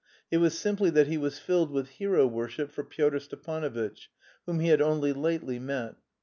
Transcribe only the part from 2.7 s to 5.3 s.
for Pyotr Stepanovitch, whom he had only